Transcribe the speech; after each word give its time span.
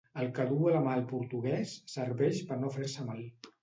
El 0.21 0.29
que 0.37 0.45
duu 0.53 0.69
a 0.69 0.73
la 0.77 0.81
mà 0.85 0.95
el 1.01 1.05
portuguès 1.13 1.77
serveix 1.99 2.45
per 2.51 2.63
no 2.67 2.77
fer-se 2.81 3.11
mal. 3.15 3.27